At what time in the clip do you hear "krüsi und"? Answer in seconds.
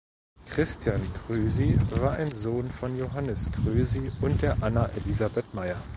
3.51-4.41